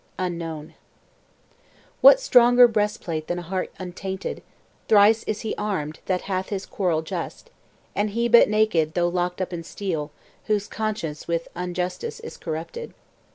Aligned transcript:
UNKNOWN 0.17 0.73
What 2.01 2.19
stronger 2.19 2.67
breast 2.67 3.01
plate 3.01 3.27
than 3.27 3.37
a 3.37 3.43
heart 3.43 3.71
untainted? 3.77 4.41
Thrice 4.87 5.21
is 5.25 5.41
he 5.41 5.53
armed, 5.59 5.99
that 6.07 6.21
hath 6.21 6.49
his 6.49 6.65
quarrel 6.65 7.03
just; 7.03 7.51
And 7.95 8.09
he 8.09 8.27
but 8.27 8.49
naked, 8.49 8.95
though 8.95 9.09
locked 9.09 9.41
up 9.41 9.53
in 9.53 9.63
steel, 9.63 10.09
Whose 10.45 10.67
conscience 10.67 11.27
with 11.27 11.47
injustice 11.55 12.19
is 12.21 12.35
corrupted. 12.35 12.95